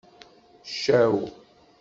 [0.71, 1.17] Ccaw.